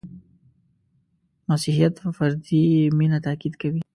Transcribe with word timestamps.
•مسیحیت 1.49 1.93
په 2.03 2.09
فردي 2.17 2.63
مینه 2.97 3.17
تأکید 3.25 3.53
کوي. 3.61 3.81